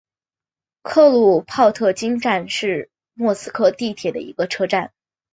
[0.81, 4.91] 克鲁泡特金站是莫斯科地铁的一个车站。